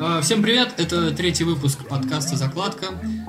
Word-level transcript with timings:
А, 0.00 0.20
Всем 0.20 0.42
привет, 0.42 0.74
это 0.76 1.12
третий 1.12 1.44
выпуск 1.44 1.86
подкаста 1.88 2.36
«Закладка». 2.36 2.88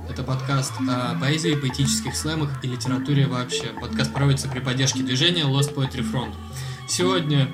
Это 0.10 0.24
подкаст 0.24 0.74
о 0.90 1.18
поэзии, 1.20 1.56
поэтических 1.56 2.16
слэмах 2.16 2.64
и 2.64 2.68
литературе 2.68 3.28
вообще. 3.28 3.68
Подкаст 3.80 4.14
проводится 4.14 4.50
при 4.50 4.60
поддержке 4.60 5.02
движения 5.02 5.44
Lost 5.44 5.74
Poetry 5.74 6.04
Front. 6.04 6.34
Сегодня 6.88 7.48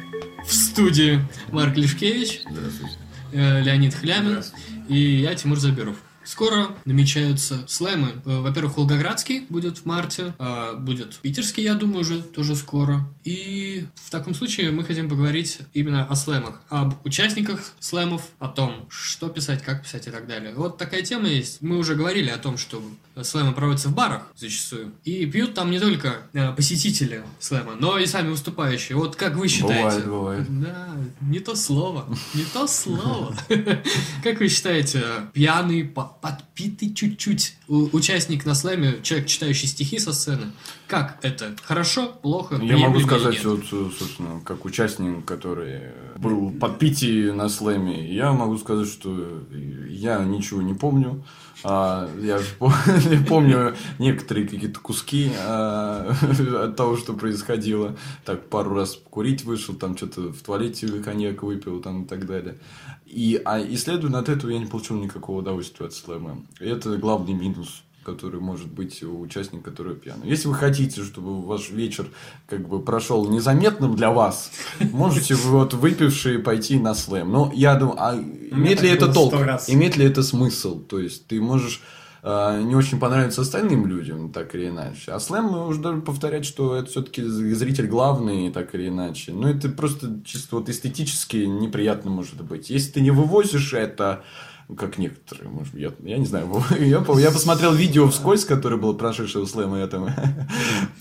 в 0.45 0.51
студии 0.51 1.21
Марк 1.51 1.75
Здравствуйте. 1.77 2.95
э, 3.31 3.61
Леонид 3.61 3.93
Хлямин 3.93 4.43
и 4.89 4.97
я, 4.97 5.35
Тимур 5.35 5.59
Забиров. 5.59 5.97
Скоро 6.25 6.69
намечаются 6.85 7.65
слэмы. 7.67 8.13
Э, 8.25 8.41
Во-первых, 8.41 8.77
Волгоградский 8.77 9.45
будет 9.49 9.79
в 9.79 9.85
марте, 9.85 10.33
а 10.39 10.73
будет 10.73 11.17
питерский, 11.17 11.63
я 11.63 11.75
думаю, 11.75 12.01
уже 12.01 12.21
тоже 12.21 12.55
скоро. 12.55 13.07
И 13.23 13.85
в 13.95 14.09
таком 14.09 14.33
случае 14.33 14.71
мы 14.71 14.83
хотим 14.83 15.09
поговорить 15.09 15.59
именно 15.73 16.05
о 16.05 16.15
слэмах, 16.15 16.61
об 16.69 16.95
участниках 17.05 17.73
слэмов, 17.79 18.21
о 18.39 18.47
том, 18.47 18.87
что 18.89 19.29
писать, 19.29 19.63
как 19.63 19.83
писать 19.83 20.07
и 20.07 20.11
так 20.11 20.27
далее. 20.27 20.53
Вот 20.55 20.77
такая 20.77 21.01
тема 21.01 21.27
есть. 21.27 21.61
Мы 21.61 21.77
уже 21.77 21.95
говорили 21.95 22.29
о 22.29 22.37
том, 22.37 22.57
что 22.57 22.83
слэмы 23.23 23.53
проводятся 23.53 23.89
в 23.89 23.95
барах 23.95 24.23
зачастую. 24.35 24.93
И 25.03 25.25
пьют 25.25 25.53
там 25.53 25.71
не 25.71 25.79
только 25.79 26.27
э, 26.33 26.51
посетители 26.53 27.23
слэма, 27.39 27.75
но 27.79 27.97
и 27.97 28.05
сами 28.05 28.29
выступающие. 28.29 28.97
Вот 28.97 29.15
как 29.15 29.35
вы 29.35 29.47
считаете? 29.47 30.01
Бывает, 30.05 30.07
бывает. 30.07 30.61
Да, 30.61 30.87
не 31.21 31.39
то 31.39 31.55
слово, 31.55 32.05
не 32.33 32.43
то 32.43 32.67
слово. 32.67 33.35
Как 34.23 34.39
вы 34.39 34.47
считаете, 34.49 35.03
пьяный, 35.33 35.83
подпитый 36.25 36.91
чуть-чуть. 36.91 37.55
Участник 37.67 38.45
на 38.45 38.55
слэме, 38.55 38.99
человек, 39.03 39.27
читающий 39.27 39.67
стихи 39.67 39.99
со 39.99 40.11
сцены, 40.11 40.53
как 40.87 41.17
это? 41.21 41.55
Хорошо, 41.63 42.07
плохо? 42.21 42.57
Я 42.57 42.77
могу 42.77 42.99
сказать, 42.99 43.33
нет? 43.33 43.45
вот, 43.45 43.65
собственно, 43.65 44.41
как 44.41 44.65
участник, 44.65 45.25
который 45.25 45.81
был 46.17 46.51
под 46.51 46.79
пити 46.79 47.31
на 47.31 47.49
слэме, 47.49 48.13
я 48.13 48.31
могу 48.33 48.57
сказать, 48.57 48.87
что 48.87 49.43
я 49.89 50.23
ничего 50.23 50.61
не 50.61 50.73
помню. 50.73 51.23
А, 51.63 52.07
я 52.21 52.39
по- 52.59 52.71
помню 53.27 53.75
некоторые 53.97 54.47
какие-то 54.47 54.79
куски 54.79 55.31
а, 55.39 56.13
от 56.63 56.75
того, 56.75 56.97
что 56.97 57.13
происходило. 57.13 57.95
Так, 58.23 58.49
пару 58.49 58.75
раз 58.75 58.99
курить 59.09 59.43
вышел, 59.45 59.73
там 59.73 59.97
что-то 59.97 60.31
в 60.31 60.41
туалете 60.41 60.87
коньяк 60.99 61.41
выпил 61.41 61.81
там, 61.81 62.03
и 62.03 62.07
так 62.07 62.27
далее. 62.27 62.59
И, 63.05 63.41
а, 63.45 63.59
и 63.59 63.75
следовательно, 63.77 64.19
от 64.19 64.29
этого 64.29 64.51
я 64.51 64.59
не 64.59 64.67
получил 64.67 64.97
никакого 64.97 65.39
удовольствия 65.39 65.87
от 65.87 65.93
слэма. 65.93 66.43
И 66.59 66.65
это 66.65 66.97
главный 66.97 67.33
минус 67.33 67.81
который 68.05 68.39
может 68.39 68.67
быть 68.67 69.03
у 69.03 69.19
участника, 69.19 69.71
который 69.71 69.95
пьяный. 69.95 70.29
Если 70.29 70.47
вы 70.47 70.53
хотите, 70.53 71.03
чтобы 71.03 71.41
ваш 71.41 71.71
вечер 71.71 72.07
как 72.47 72.67
бы 72.67 72.79
прошел 72.81 73.27
незаметным 73.29 73.95
для 73.95 74.11
вас, 74.11 74.51
можете 74.91 75.35
вот 75.35 75.73
выпившие 75.73 76.39
пойти 76.39 76.79
на 76.79 76.93
слэм. 76.93 77.31
Но 77.31 77.51
я 77.53 77.75
думаю, 77.75 77.97
а 77.99 78.15
имеет 78.15 78.81
ли 78.81 78.89
это 78.89 79.11
толк? 79.11 79.33
Имеет 79.67 79.97
ли 79.97 80.05
это 80.05 80.23
смысл? 80.23 80.79
То 80.79 80.99
есть 80.99 81.27
ты 81.27 81.41
можешь 81.41 81.81
а, 82.27 82.59
не 82.59 82.75
очень 82.75 82.99
понравиться 82.99 83.41
остальным 83.41 83.85
людям, 83.85 84.31
так 84.31 84.55
или 84.55 84.69
иначе. 84.69 85.11
А 85.11 85.19
слэм 85.19 85.45
мы 85.45 85.67
уже 85.67 85.79
должны 85.79 86.01
повторять, 86.01 86.43
что 86.43 86.75
это 86.75 86.89
все-таки 86.89 87.21
зритель 87.21 87.85
главный, 87.85 88.51
так 88.51 88.73
или 88.73 88.87
иначе. 88.87 89.31
Но 89.31 89.47
это 89.47 89.69
просто 89.69 90.21
чисто 90.25 90.55
вот 90.55 90.67
эстетически 90.67 91.37
неприятно 91.37 92.09
может 92.09 92.41
быть. 92.41 92.71
Если 92.71 92.93
ты 92.93 93.01
не 93.01 93.11
вывозишь 93.11 93.73
это, 93.73 94.23
ну, 94.23 94.54
как 94.77 94.97
некоторые, 94.97 95.47
может 95.49 95.73
быть, 95.73 95.81
я, 95.83 95.91
я 96.03 96.17
не 96.17 96.25
знаю, 96.25 96.49
я, 96.79 97.03
я 97.19 97.31
посмотрел 97.31 97.73
видео 97.73 98.07
вскользь, 98.09 98.45
которое 98.45 98.77
было 98.77 98.93
прошедшего 98.93 99.45
слэма, 99.45 99.79
я 99.79 99.87
там, 99.87 100.09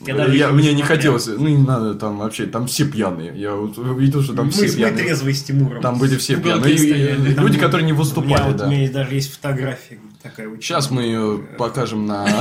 Я 0.07 0.49
мне 0.53 0.75
не 0.75 0.83
хотелось, 0.83 1.27
ну 1.27 1.49
не 1.49 1.57
надо, 1.57 1.95
там 1.95 2.19
вообще, 2.19 2.47
там 2.47 2.67
все 2.67 2.85
пьяные, 2.85 3.33
я 3.37 3.55
вот 3.55 3.79
увидел, 3.79 4.23
что 4.23 4.35
там 4.35 4.47
мы, 4.47 4.53
все 4.53 4.67
мы 4.67 4.75
пьяные, 4.75 5.05
трезвые 5.05 5.35
с 5.35 5.43
Тимуром. 5.43 5.81
там 5.81 5.99
были 5.99 6.17
все 6.17 6.37
пьяные, 6.37 6.75
и. 6.75 7.35
Там 7.35 7.47
люди, 7.47 7.59
которые 7.59 7.87
не 7.87 7.93
у 7.93 7.95
меня, 7.95 8.05
выступали, 8.05 8.49
вот, 8.49 8.57
да. 8.57 8.67
у 8.67 8.71
меня 8.71 8.91
даже 8.93 9.15
есть 9.15 9.33
фотография 9.33 9.99
такая 10.25 10.49
очень, 10.49 10.63
Сейчас 10.63 10.91
мы 10.91 11.03
ее 11.03 11.41
покажем 11.59 12.07
на... 12.07 12.27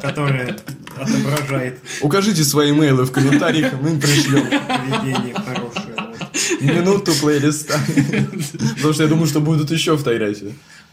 которая 0.00 0.56
отображает 0.98 1.80
Укажите 2.02 2.44
свои 2.44 2.70
имейлы 2.70 3.04
в 3.04 3.12
комментариях, 3.12 3.72
мы 3.80 3.98
пришлем 3.98 4.46
поведение 4.46 5.34
хорошее. 5.34 5.83
Минуту 6.64 7.12
плейлиста. 7.20 7.78
Потому 8.76 8.92
что 8.94 9.02
я 9.02 9.08
думаю, 9.08 9.26
что 9.26 9.40
будут 9.40 9.70
еще. 9.70 9.96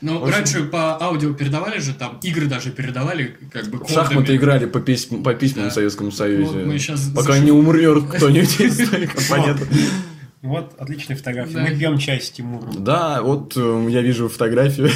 Ну, 0.02 0.18
В 0.20 0.24
общем- 0.24 0.34
раньше 0.36 0.64
по 0.64 1.00
аудио 1.04 1.34
передавали 1.34 1.80
же, 1.80 1.94
там 1.94 2.18
игры 2.24 2.48
даже 2.48 2.72
передавали, 2.72 3.38
как 3.54 3.68
бы 3.70 3.78
кодами. 3.78 3.96
шахматы 3.96 4.36
играли 4.36 4.66
по, 4.66 4.80
письм- 4.80 5.22
по 5.24 5.34
письмам 5.36 5.66
Да. 5.66 5.70
в 5.72 5.74
Советском 5.76 6.12
Союзе. 6.12 6.44
Вот 6.52 6.66
мы 6.66 6.80
щас 6.80 7.02
Пока 7.16 7.34
зашиф- 7.34 7.44
не 7.46 7.52
умрет 7.60 8.04
кто-нибудь 8.16 8.60
из 8.62 8.78
своих 8.88 9.14
оппонентов. 9.16 9.68
Вот, 10.42 10.74
отличная 10.80 11.16
фотография. 11.16 11.54
Да. 11.54 11.62
Мы 11.62 11.76
пьем 11.76 11.98
чай 12.00 12.20
с 12.20 12.32
Тимуром. 12.32 12.84
Да, 12.84 13.22
вот 13.22 13.54
э, 13.56 13.88
я 13.90 14.02
вижу 14.02 14.28
фотографию 14.28 14.90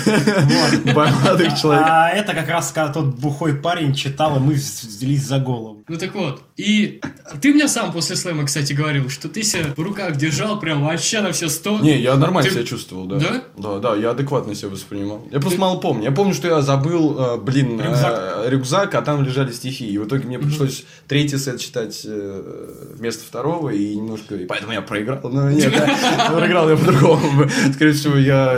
молодых 0.85 1.55
человек. 1.61 1.85
А 1.87 2.09
это 2.09 2.33
как 2.33 2.49
раз 2.49 2.71
когда 2.71 2.91
тот 2.91 3.19
бухой 3.19 3.53
парень 3.55 3.93
читал, 3.93 4.37
и 4.37 4.39
мы 4.39 4.53
взялись 4.53 5.23
за 5.23 5.37
голову. 5.37 5.83
Ну 5.87 5.97
так 5.97 6.15
вот, 6.15 6.41
и 6.57 6.99
ты 7.41 7.53
мне 7.53 7.67
сам 7.67 7.91
после 7.91 8.15
слэма, 8.15 8.45
кстати, 8.45 8.73
говорил, 8.73 9.07
что 9.09 9.29
ты 9.29 9.43
себя 9.43 9.65
в 9.75 9.79
руках 9.79 10.15
держал 10.15 10.59
прям 10.59 10.83
вообще 10.83 11.21
на 11.21 11.31
все 11.31 11.47
сто. 11.47 11.77
Не, 11.79 11.99
я 11.99 12.15
нормально 12.15 12.49
себя 12.49 12.63
чувствовал, 12.63 13.05
да. 13.05 13.19
Да? 13.19 13.43
Да, 13.57 13.79
да, 13.79 13.95
я 13.95 14.11
адекватно 14.11 14.55
себя 14.55 14.69
воспринимал. 14.69 15.27
Я 15.31 15.39
просто 15.39 15.59
мало 15.59 15.79
помню. 15.79 16.05
Я 16.05 16.11
помню, 16.11 16.33
что 16.33 16.47
я 16.47 16.61
забыл, 16.61 17.19
э, 17.19 17.37
блин, 17.37 17.79
э, 17.79 18.49
Рюкзак. 18.49 18.95
а 18.95 19.01
там 19.03 19.23
лежали 19.23 19.51
стихи. 19.51 19.87
И 19.87 19.97
в 19.99 20.07
итоге 20.07 20.25
мне 20.25 20.39
пришлось 20.39 20.85
третий 21.07 21.37
сет 21.37 21.59
читать 21.59 22.01
э, 22.03 22.93
вместо 22.97 23.23
второго, 23.23 23.69
и 23.69 23.95
немножко... 23.95 24.37
Поэтому 24.47 24.71
я 24.71 24.81
проиграл. 24.81 25.19
Но 25.35 25.51
нет, 25.51 25.73
проиграл 26.33 26.69
я 26.69 26.77
по-другому. 26.77 27.49
Скорее 27.73 27.91
всего, 27.91 28.15
я 28.15 28.57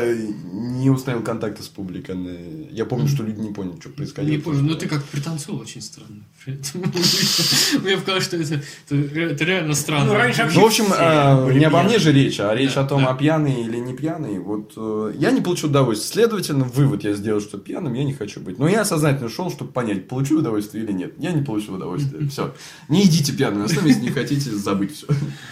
не 0.79 0.89
установил 0.89 1.23
контакта 1.23 1.63
с 1.63 1.67
публикой. 1.67 2.15
Я 2.71 2.85
помню, 2.85 3.07
что 3.07 3.23
люди 3.23 3.39
не 3.39 3.53
поняли, 3.53 3.79
что 3.79 3.89
происходило. 3.89 4.35
Не 4.35 4.41
помню, 4.41 4.61
но 4.63 4.75
ты 4.75 4.87
как 4.87 5.03
пританцевал 5.03 5.59
очень 5.59 5.81
странно. 5.81 6.23
Мне 6.45 7.97
показалось, 7.97 8.23
что 8.23 8.37
это, 8.37 8.61
это, 8.89 8.95
это 8.95 9.43
реально 9.43 9.73
странно. 9.73 10.13
Ну, 10.13 10.45
Ну, 10.53 10.61
в 10.61 10.65
общем, 10.65 10.85
были 11.45 11.59
не 11.59 11.65
обо 11.65 11.83
мне 11.83 11.99
же 11.99 12.11
речь, 12.11 12.39
а 12.39 12.53
речь 12.55 12.73
Да, 12.75 12.81
о 12.81 12.87
том, 12.87 13.03
да. 13.03 13.09
а 13.09 13.15
пьяный 13.15 13.63
или 13.63 13.77
не 13.77 13.93
пьяный. 13.93 14.39
Вот 14.39 14.73
э, 14.77 15.13
я 15.17 15.31
не 15.31 15.41
получу 15.41 15.67
удовольствия. 15.67 16.07
Следовательно, 16.21 16.65
вывод 16.65 17.03
я 17.03 17.13
сделал, 17.13 17.41
что 17.41 17.57
пьяным 17.57 17.93
я 17.93 18.03
не 18.03 18.13
хочу 18.13 18.39
быть. 18.39 18.59
Но 18.59 18.67
я 18.67 18.85
сознательно 18.85 19.29
шел, 19.29 19.51
чтобы 19.51 19.71
понять, 19.71 20.07
получу 20.07 20.39
удовольствие 20.39 20.83
или 20.83 20.91
нет. 20.91 21.13
Я 21.17 21.31
не 21.31 21.43
получу 21.43 21.73
удовольствия. 21.73 22.27
Все. 22.29 22.53
Не 22.87 23.03
идите 23.05 23.33
пьяными, 23.33 23.65
оставайтесь, 23.65 23.97
если 23.97 24.09
не 24.09 24.13
хотите 24.13 24.51
забыть 24.51 24.93
все. 24.95 25.07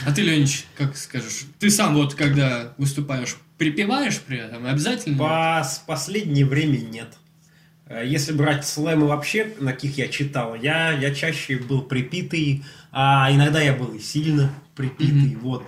А 0.06 0.12
ты, 0.13 0.22
Ленич, 0.22 0.66
как 0.78 0.96
скажешь? 0.97 1.46
Ты 1.59 1.69
сам 1.69 1.96
вот, 1.96 2.13
когда 2.16 2.74
выступаешь, 2.78 3.38
припеваешь 3.57 4.19
при 4.19 4.38
этом? 4.39 4.66
Обязательно? 4.66 5.17
По 5.17 5.67
последнее 5.88 6.45
время 6.45 6.77
нет. 6.77 7.17
Э, 7.88 8.03
Если 8.05 8.33
брать 8.33 8.66
слэмы 8.67 9.07
вообще, 9.07 9.53
на 9.59 9.73
каких 9.73 9.97
я 9.97 10.07
читал, 10.07 10.55
я, 10.55 10.91
я 10.91 11.13
чаще 11.13 11.57
был 11.57 11.81
припитый, 11.81 12.63
а 12.91 13.29
иногда 13.31 13.61
я 13.61 13.73
был 13.73 13.94
и 13.94 13.99
сильно 13.99 14.51
припитый. 14.75 15.35
Вот. 15.41 15.63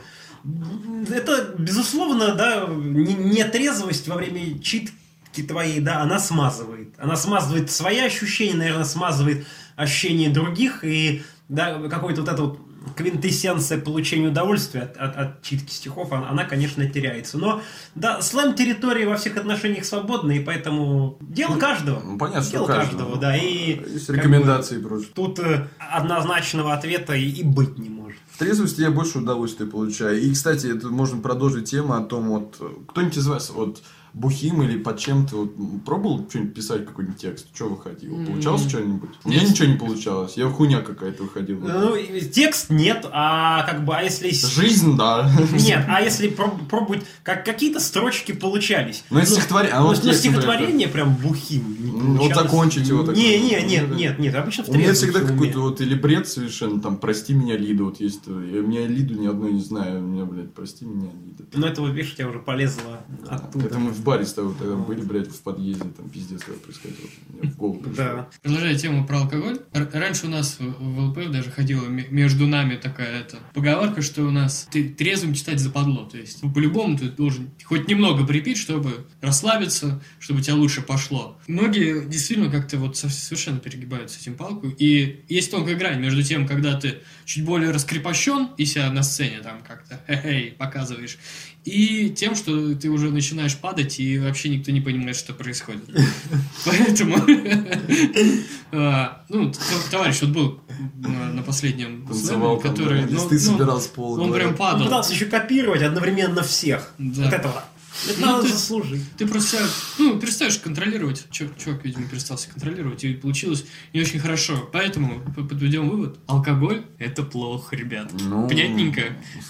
Это, 1.09 1.55
безусловно, 1.57 2.35
да, 2.35 2.67
не- 2.69 3.13
нетрезвость 3.15 4.07
во 4.07 4.15
время 4.15 4.59
читки 4.59 5.43
твоей, 5.47 5.79
да, 5.79 6.01
она 6.01 6.19
смазывает. 6.19 6.93
Она 6.97 7.15
смазывает 7.15 7.69
свои 7.69 7.99
ощущения, 7.99 8.55
наверное, 8.55 8.85
смазывает 8.85 9.45
ощущения 9.75 10.29
других, 10.29 10.83
и 10.83 11.23
да, 11.49 11.79
какой-то 11.89 12.21
вот 12.21 12.29
это 12.29 12.41
вот 12.43 12.66
квинтэссенция 12.95 13.79
получения 13.79 14.27
удовольствия 14.29 14.81
от, 14.83 14.97
от- 14.97 15.17
от 15.17 15.41
читки 15.41 15.71
стихов, 15.71 16.11
она, 16.11 16.29
она, 16.29 16.43
конечно, 16.45 16.87
теряется. 16.89 17.37
Но, 17.37 17.61
да, 17.95 18.21
слэм-территория 18.21 19.07
во 19.07 19.15
всех 19.17 19.37
отношениях 19.37 19.85
свободна, 19.85 20.31
и 20.31 20.39
поэтому 20.39 21.17
дело 21.21 21.57
каждого. 21.57 22.01
Ну, 22.03 22.17
понятно, 22.17 22.49
дело 22.49 22.63
у 22.63 22.67
каждого. 22.67 23.17
да. 23.17 23.35
И 23.35 23.79
Есть 23.93 24.09
рекомендации 24.09 24.77
бы 24.79 25.03
Тут 25.13 25.39
э, 25.39 25.67
однозначного 25.79 26.73
ответа 26.73 27.13
и, 27.13 27.27
и 27.29 27.43
быть 27.43 27.77
не 27.77 27.89
может. 27.89 28.19
В 28.31 28.37
трезвости 28.39 28.81
я 28.81 28.91
больше 28.91 29.17
удовольствия 29.19 29.65
получаю. 29.65 30.21
И, 30.21 30.31
кстати, 30.31 30.67
это 30.67 30.89
можно 30.89 31.21
продолжить 31.21 31.69
тему 31.69 31.93
о 31.95 32.01
том, 32.01 32.29
вот, 32.29 32.61
кто-нибудь 32.89 33.17
из 33.17 33.27
вас 33.27 33.49
вот 33.49 33.81
бухим 34.17 34.63
или 34.63 34.77
под 34.77 34.99
чем-то 34.99 35.35
вот, 35.35 35.83
пробовал 35.85 36.25
что-нибудь 36.29 36.53
писать, 36.53 36.85
какой-нибудь 36.85 37.19
текст? 37.19 37.47
Что 37.53 37.65
выходило? 37.65 38.23
Получалось 38.25 38.63
М. 38.63 38.69
что-нибудь? 38.69 39.09
У 39.23 39.29
меня 39.29 39.43
ничего 39.43 39.67
не 39.67 39.77
получалось. 39.77 40.33
Я 40.35 40.49
хуйня 40.49 40.81
какая-то 40.81 41.23
выходила. 41.23 41.59
Ну, 41.59 41.95
текст 42.31 42.69
нет, 42.69 43.05
а 43.11 43.63
как 43.63 43.85
бы, 43.85 43.95
а 43.95 44.01
если... 44.01 44.31
Жизнь, 44.31 44.97
да. 44.97 45.29
Нет, 45.51 45.85
а 45.87 46.01
если 46.01 46.29
проб- 46.29 46.65
пробовать, 46.67 47.03
как 47.23 47.45
какие-то 47.45 47.79
строчки 47.79 48.31
получались. 48.31 49.03
Ну, 49.09 49.19
это 49.19 49.29
стихотворение, 49.29 49.75
а 49.75 49.81
ну, 49.81 49.87
вот 49.87 50.03
ну, 50.03 50.13
стихотворение 50.13 50.87
прям 50.87 51.15
бухим. 51.15 51.77
не 51.79 51.91
Ну, 51.91 52.17
вот 52.17 52.33
закончить 52.33 52.87
его 52.87 53.03
так. 53.03 53.15
Не, 53.15 53.39
не, 53.39 53.61
нет, 53.63 53.95
нет, 53.95 54.19
нет, 54.19 54.35
обычно 54.35 54.63
в 54.63 54.69
У 54.69 54.73
меня 54.73 54.93
всегда 54.93 55.21
какой-то 55.21 55.59
вот 55.59 55.81
или 55.81 55.95
бред 55.95 56.27
совершенно, 56.27 56.81
там, 56.81 56.97
прости 56.97 57.33
меня, 57.33 57.57
Лида, 57.57 57.83
вот 57.85 57.99
есть, 57.99 58.21
э, 58.27 58.51
я, 58.53 58.61
меня 58.61 58.87
Лиду 58.87 59.15
ни 59.15 59.27
одной 59.27 59.53
не 59.53 59.61
знаю, 59.61 59.99
у 59.99 60.07
меня, 60.07 60.25
блядь, 60.25 60.53
прости 60.53 60.85
меня, 60.85 61.09
Лида. 61.25 61.43
Ну, 61.53 61.65
это 61.67 61.81
вот, 61.81 61.91
видишь, 61.91 62.13
у 62.13 62.15
тебя 62.15 62.29
уже 62.29 62.39
полезло 62.39 63.01
оттуда. 63.27 63.65
Поэтому 63.65 63.91
баре 64.07 64.25
с 64.25 64.33
тобой 64.33 64.55
тогда 64.57 64.75
были, 64.75 65.01
блядь, 65.01 65.27
в 65.27 65.41
подъезде, 65.41 65.83
там 65.95 66.09
пиздец 66.09 66.43
как 66.43 66.55
происходило. 66.61 67.07
Мне 67.29 67.51
в 67.51 67.55
голову 67.57 67.79
пришло. 67.79 67.95
Да. 68.03 68.29
Продолжая 68.41 68.75
тему 68.77 69.05
про 69.05 69.19
алкоголь, 69.19 69.59
р- 69.73 69.89
раньше 69.93 70.25
у 70.27 70.29
нас 70.29 70.57
в 70.59 70.87
в 70.97 70.99
ЛП 71.09 71.29
даже 71.31 71.51
ходила 71.51 71.85
между 71.87 72.47
нами 72.47 72.75
такая 72.75 73.19
это, 73.21 73.37
поговорка, 73.53 74.01
что 74.01 74.23
у 74.23 74.31
нас 74.31 74.67
ты 74.71 74.89
трезвым 74.89 75.33
читать 75.33 75.59
западло. 75.59 76.05
То 76.05 76.17
есть, 76.17 76.41
ну, 76.41 76.51
по-любому 76.51 76.97
ты 76.97 77.09
должен 77.09 77.49
хоть 77.63 77.87
немного 77.87 78.25
припить, 78.25 78.57
чтобы 78.57 79.05
расслабиться, 79.21 80.01
чтобы 80.19 80.39
у 80.39 80.43
тебя 80.43 80.55
лучше 80.55 80.81
пошло. 80.81 81.37
Многие 81.47 82.05
действительно 82.07 82.49
как-то 82.49 82.77
вот 82.77 82.97
со- 82.97 83.09
совершенно 83.09 83.59
перегибают 83.59 84.09
с 84.11 84.17
этим 84.21 84.35
палку. 84.35 84.67
И 84.77 85.23
есть 85.29 85.51
тонкая 85.51 85.75
грань 85.75 85.99
между 85.99 86.23
тем, 86.23 86.47
когда 86.47 86.79
ты 86.79 86.99
чуть 87.25 87.43
более 87.45 87.71
раскрепощен 87.71 88.49
и 88.57 88.65
себя 88.65 88.89
на 88.91 89.03
сцене 89.03 89.39
там 89.43 89.61
как-то 89.67 89.99
показываешь, 90.57 91.17
и 91.67 92.09
тем, 92.09 92.33
что 92.35 92.73
ты 92.75 92.89
уже 92.89 93.11
начинаешь 93.11 93.57
падать, 93.57 93.99
и 93.99 94.17
вообще 94.17 94.47
никто 94.47 94.71
не 94.71 94.79
понимает, 94.79 95.17
что 95.17 95.33
происходит. 95.33 95.83
Поэтому, 96.65 97.17
а, 98.71 99.23
ну, 99.27 99.51
товарищ 99.91 100.21
вот 100.21 100.29
был 100.29 100.61
на 100.95 101.33
на 101.33 101.43
последнем 101.43 102.07
слэме, 102.13 102.59
который, 102.61 103.01
ну, 103.01 103.11
листы 103.11 103.35
ну, 103.35 103.39
собирал 103.39 103.81
с 103.81 103.87
пола. 103.87 104.21
он 104.21 104.33
прям 104.33 104.49
Он 104.49 104.55
падал. 104.55 104.85
пытался 104.85 105.13
еще 105.13 105.25
копировать 105.25 105.81
одновременно 105.81 106.41
всех. 106.41 106.93
Вот 106.97 107.33
этого. 107.33 107.65
Это 108.09 108.19
Ну, 108.19 108.25
надо 108.27 108.43
ты- 108.43 108.53
заслужить. 108.53 109.01
Ты 109.17 109.25
просто, 109.27 109.57
ну, 109.97 110.19
перестаешь 110.19 110.57
контролировать. 110.59 111.25
Чё- 111.31 111.49
Чувак, 111.57 111.83
видимо, 111.83 112.07
перестал 112.07 112.37
себя 112.37 112.53
контролировать, 112.53 113.03
и 113.03 113.13
получилось 113.13 113.65
не 113.93 114.01
очень 114.01 114.19
хорошо. 114.19 114.69
Поэтому 114.71 115.21
подведем 115.35 115.89
вывод. 115.89 116.19
Алкоголь– 116.27 116.85
это 116.99 117.23
плохо, 117.23 117.75
ребят. 117.75 118.11
Ну, 118.19 118.47
Понятненько? 118.47 119.01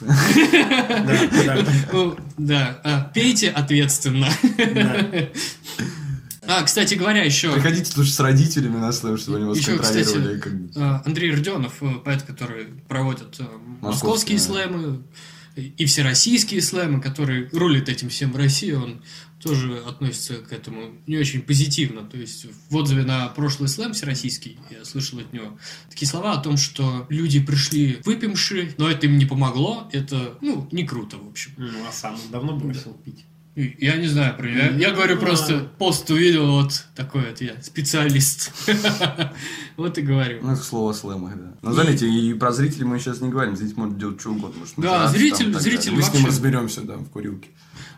Да, 0.02 1.30
да, 1.46 1.66
Ну. 1.92 2.18
А, 2.84 3.12
пейте 3.14 3.50
ответственно. 3.50 4.28
А, 6.50 6.64
кстати 6.64 6.94
говоря, 6.94 7.24
еще... 7.26 7.52
Приходите 7.52 7.92
слушать 7.92 8.14
с 8.14 8.20
родителями 8.22 8.78
на 8.78 8.94
слэм, 8.94 9.18
чтобы 9.18 9.36
они 9.40 9.48
вас 9.48 9.58
Еще, 9.58 9.74
контролировали. 9.76 10.40
кстати, 10.40 10.40
как. 10.74 10.82
А, 10.82 11.04
Андрей 11.06 11.32
Родионов, 11.36 11.74
э, 11.84 11.96
поэт, 12.06 12.22
который 12.24 12.68
проводит 12.88 13.36
э, 13.40 13.44
московские 13.82 14.38
Московские, 14.38 14.40
слэмы 14.40 15.02
и 15.58 15.86
всероссийские 15.86 16.62
слэмы, 16.62 17.02
который 17.02 17.50
рулит 17.50 17.90
этим 17.90 18.10
всем 18.10 18.32
в 18.32 18.36
России, 18.36 18.72
он 18.72 19.02
тоже 19.42 19.78
относится 19.80 20.36
к 20.36 20.52
этому 20.52 20.96
не 21.06 21.18
очень 21.18 21.42
позитивно. 21.42 22.04
То 22.04 22.18
есть 22.18 22.46
в 22.70 22.76
отзыве 22.76 23.04
на 23.04 23.28
прошлый 23.30 23.70
слэм 23.70 23.94
всероссийский 23.94 24.60
я 24.70 24.84
слышал 24.86 25.20
от 25.20 25.32
него 25.34 25.58
такие 25.90 26.08
слова 26.08 26.34
о 26.34 26.42
том, 26.42 26.58
что 26.58 27.06
люди 27.10 27.40
пришли 27.40 28.00
выпившие, 28.06 28.74
но 28.78 28.90
это 28.90 29.08
им 29.08 29.18
не 29.18 29.26
помогло, 29.26 29.90
это, 29.92 30.38
ну, 30.42 30.68
не 30.72 30.86
круто, 30.86 31.18
в 31.18 31.28
общем. 31.28 31.52
Ну, 31.58 31.88
а 31.88 31.92
сам 31.92 32.18
давно 32.32 32.56
бросил 32.56 32.94
пить. 32.94 33.26
Я 33.80 33.96
не 33.98 34.06
знаю 34.06 34.38
про 34.38 34.46
него. 34.48 34.58
Я, 34.60 34.70
я 34.90 34.92
говорю 34.92 35.16
Ну, 35.16 35.22
просто, 35.22 35.68
пост 35.80 36.08
увидел, 36.12 36.46
вот 36.52 36.86
такой 36.96 37.22
вот 37.28 37.42
я, 37.42 37.60
специалист. 37.64 38.52
Вот 39.78 39.98
и 39.98 40.02
говорю. 40.02 40.40
Ну, 40.42 40.54
это 40.54 40.62
слово 40.64 40.94
слэма, 40.94 41.34
да. 41.36 41.54
Но 41.62 41.72
заметьте, 41.74 42.08
и 42.10 42.34
про 42.34 42.52
зрителей 42.52 42.86
мы 42.86 43.00
сейчас 43.00 43.22
не 43.22 43.30
говорим. 43.30 43.56
Зритель 43.56 43.76
может 43.78 43.98
делать 43.98 44.20
что 44.20 44.32
угодно. 44.32 44.64
Да, 44.78 45.08
зритель- 45.08 45.54
зритель. 45.60 45.92
Мы 45.92 46.02
с 46.02 46.06
ним 46.06 46.24
вообще- 46.24 46.28
разберемся, 46.28 46.82
да, 46.82 46.96
в 46.98 47.10
курилке. 47.10 47.50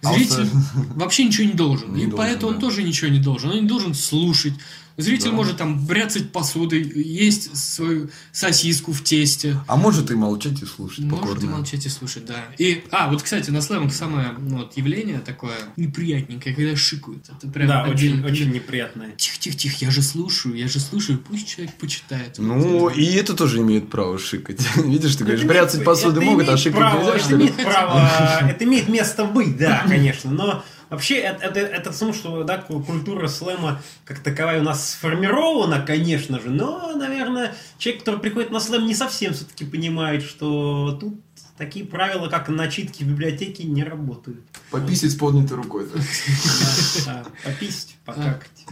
А 0.03 0.13
Зритель 0.13 0.49
вот, 0.51 0.85
вообще 0.95 1.25
ничего 1.25 1.47
не 1.47 1.53
должен. 1.53 1.95
И 1.95 2.07
поэтому 2.07 2.53
он 2.53 2.59
тоже 2.59 2.83
ничего 2.83 3.09
не 3.09 3.19
должен. 3.19 3.49
Он 3.51 3.61
не 3.61 3.67
должен 3.67 3.93
слушать. 3.93 4.53
Зритель 5.01 5.29
Да. 5.29 5.35
может 5.35 5.57
там 5.57 5.85
бряцать 5.85 6.31
посудой, 6.31 6.83
есть 6.95 7.55
свою 7.57 8.09
сосиску 8.31 8.91
в 8.91 9.03
тесте. 9.03 9.57
А 9.67 9.75
может 9.75 10.11
и 10.11 10.15
молчать 10.15 10.61
и 10.61 10.65
слушать 10.65 11.05
Может 11.05 11.43
и 11.43 11.47
молчать 11.47 11.85
и 11.85 11.89
слушать, 11.89 12.25
да. 12.25 12.45
И, 12.57 12.83
а, 12.91 13.09
вот, 13.09 13.21
кстати, 13.23 13.49
на 13.49 13.61
слэмах 13.61 13.93
самое 13.93 14.33
ну, 14.37 14.59
вот, 14.59 14.75
явление 14.77 15.19
такое 15.19 15.55
неприятненькое, 15.77 16.55
когда 16.55 16.75
шикают. 16.75 17.25
Это 17.29 17.47
прям 17.51 17.67
Да, 17.67 17.83
очень, 17.83 17.93
отдельно. 17.93 18.27
очень 18.27 18.51
неприятное. 18.51 19.11
Тихо-тихо-тихо, 19.17 19.75
я 19.81 19.91
же 19.91 20.01
слушаю, 20.01 20.55
я 20.55 20.67
же 20.67 20.79
слушаю, 20.79 21.17
пусть 21.19 21.47
человек 21.47 21.73
почитает. 21.75 22.35
Ну, 22.37 22.89
и 22.89 23.03
это 23.13 23.33
тоже 23.35 23.59
имеет 23.59 23.89
право 23.89 24.17
шикать. 24.19 24.59
Видишь, 24.77 25.15
ты 25.15 25.23
говоришь, 25.23 25.43
бряцать 25.45 25.83
посуды 25.83 26.21
могут, 26.21 26.49
а 26.49 26.57
шикать 26.57 26.93
нельзя, 26.95 27.19
что 27.19 27.35
ли? 27.35 27.47
право, 27.49 28.09
это 28.49 28.63
имеет 28.65 28.89
место 28.89 29.25
быть, 29.25 29.57
да, 29.57 29.83
конечно, 29.87 30.31
но 30.31 30.63
вообще 30.89 31.15
это, 31.17 31.45
это, 31.45 31.59
это 31.59 31.91
потому, 31.91 32.13
что 32.13 32.43
да, 32.43 32.57
ку- 32.57 32.81
культура 32.81 33.27
слэма 33.27 33.81
как 34.05 34.19
таковая 34.19 34.59
у 34.59 34.63
нас 34.63 34.91
сформирована, 34.91 35.81
конечно 35.81 36.39
же, 36.39 36.49
но, 36.49 36.93
наверное, 36.95 37.53
человек, 37.77 38.03
который 38.03 38.19
приходит 38.19 38.51
на 38.51 38.59
слэм, 38.59 38.85
не 38.85 38.95
совсем 38.95 39.33
все-таки 39.33 39.65
понимает, 39.65 40.23
что 40.23 40.97
тут 40.99 41.15
такие 41.57 41.85
правила, 41.85 42.29
как 42.29 42.47
начитки 42.49 43.03
в 43.03 43.07
библиотеке, 43.07 43.63
не 43.63 43.83
работают. 43.83 44.39
Пописать 44.71 45.11
с 45.11 45.15
поднятой 45.15 45.57
рукой. 45.57 45.87
да. 45.93 45.99
Да, 47.05 47.23
да, 47.23 47.25
Пописать, 47.51 47.97
покакать. 48.05 48.65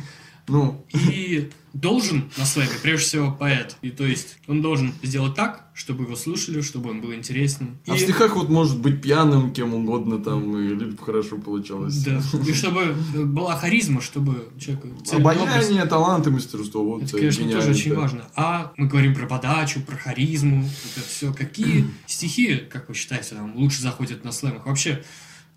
Ну, 0.47 0.85
И 0.93 1.49
должен 1.73 2.29
на 2.37 2.45
слэме, 2.45 2.71
прежде 2.81 3.05
всего, 3.05 3.31
поэт. 3.31 3.75
И 3.81 3.89
то 3.89 4.05
есть 4.05 4.37
он 4.47 4.61
должен 4.61 4.93
сделать 5.03 5.35
так, 5.35 5.69
чтобы 5.75 6.05
его 6.05 6.15
слушали, 6.15 6.61
чтобы 6.61 6.89
он 6.89 7.01
был 7.01 7.13
интересным. 7.13 7.77
а 7.85 7.91
в 7.93 7.95
И- 7.97 7.99
стихах 7.99 8.35
вот 8.35 8.49
может 8.49 8.79
быть 8.79 9.01
пьяным, 9.01 9.53
кем 9.53 9.73
угодно 9.75 10.17
там, 10.17 10.57
и 10.57 10.69
лишь 10.69 10.93
бы 10.93 11.03
хорошо 11.03 11.37
получалось. 11.37 11.95
Да. 12.03 12.21
И 12.47 12.53
чтобы 12.53 12.95
была 13.25 13.55
харизма, 13.57 14.01
чтобы 14.01 14.49
человек... 14.57 14.85
образ. 14.85 15.13
Обаяние, 15.13 15.85
талант 15.85 16.25
и 16.27 16.29
мастерство. 16.31 16.83
Вот 16.83 17.03
Это, 17.03 17.17
конечно, 17.17 17.51
тоже 17.51 17.71
очень 17.71 17.91
да. 17.93 17.99
важно. 17.99 18.23
А 18.35 18.71
мы 18.77 18.87
говорим 18.87 19.13
про 19.13 19.27
подачу, 19.27 19.81
про 19.81 19.97
харизму, 19.97 20.63
это 20.95 21.05
все. 21.07 21.31
Какие 21.33 21.85
стихи, 22.07 22.55
как 22.57 22.89
вы 22.89 22.95
считаете, 22.95 23.35
там, 23.35 23.55
лучше 23.55 23.81
заходят 23.81 24.23
на 24.23 24.31
слэмах? 24.31 24.65
Вообще, 24.65 25.03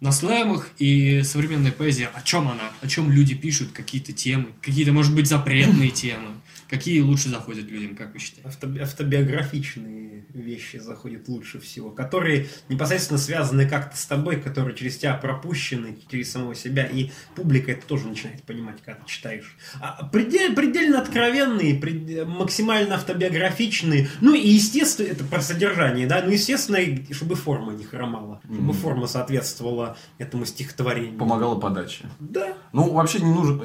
на 0.00 0.12
слэмах 0.12 0.68
и 0.78 1.22
современная 1.22 1.72
поэзия, 1.72 2.10
о 2.14 2.22
чем 2.22 2.48
она? 2.48 2.70
О 2.80 2.88
чем 2.88 3.10
люди 3.10 3.34
пишут? 3.34 3.72
Какие-то 3.72 4.12
темы? 4.12 4.48
Какие-то, 4.62 4.92
может 4.92 5.14
быть, 5.14 5.26
запретные 5.26 5.90
темы? 5.90 6.28
Какие 6.70 7.00
лучше 7.00 7.28
заходят 7.30 7.68
людям, 7.68 7.96
как 7.96 8.12
вы 8.14 8.20
считаете? 8.20 8.48
Авто- 8.48 8.80
автобиографичные 8.80 10.24
вещи 10.32 10.76
заходят 10.76 11.26
лучше 11.28 11.58
всего, 11.58 11.90
которые 11.90 12.46
непосредственно 12.68 13.18
связаны 13.18 13.68
как-то 13.68 13.96
с 13.96 14.06
тобой, 14.06 14.36
которые 14.40 14.76
через 14.76 14.96
тебя 14.96 15.14
пропущены, 15.14 15.98
через 16.08 16.30
самого 16.30 16.54
себя, 16.54 16.86
и 16.86 17.10
публика 17.34 17.72
это 17.72 17.84
тоже 17.84 18.06
начинает 18.06 18.44
понимать, 18.44 18.76
когда 18.84 19.00
ты 19.00 19.08
читаешь. 19.10 19.56
А 19.80 20.06
предель- 20.06 20.54
предельно 20.54 21.00
откровенные, 21.00 21.74
пред- 21.74 22.26
максимально 22.28 22.94
автобиографичные, 22.94 24.08
ну 24.20 24.34
и 24.34 24.48
естественно, 24.48 25.08
это 25.08 25.24
про 25.24 25.40
содержание, 25.42 26.06
да, 26.06 26.22
ну 26.24 26.30
естественно, 26.30 26.78
чтобы 27.12 27.34
форма 27.34 27.72
не 27.72 27.82
хромала, 27.84 28.40
чтобы 28.44 28.62
Мгм. 28.62 28.72
форма 28.74 29.06
соответствовала 29.08 29.96
этому 30.18 30.44
стихотворению. 30.44 31.18
Помогала 31.18 31.58
подача. 31.58 32.08
Да. 32.20 32.56
Ну, 32.72 32.92
вообще 32.92 33.18
не 33.18 33.32
нужно. 33.34 33.60